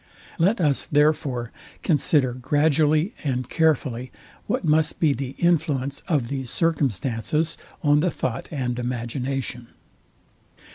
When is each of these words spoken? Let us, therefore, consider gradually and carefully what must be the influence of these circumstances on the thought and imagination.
Let 0.39 0.59
us, 0.59 0.87
therefore, 0.87 1.51
consider 1.83 2.33
gradually 2.33 3.13
and 3.23 3.47
carefully 3.47 4.11
what 4.47 4.65
must 4.65 4.99
be 4.99 5.13
the 5.13 5.35
influence 5.37 5.99
of 6.07 6.27
these 6.27 6.49
circumstances 6.49 7.55
on 7.83 7.99
the 7.99 8.09
thought 8.09 8.47
and 8.51 8.79
imagination. 8.79 9.67